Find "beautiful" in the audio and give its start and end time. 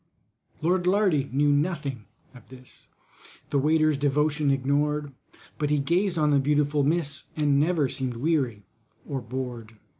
6.39-6.81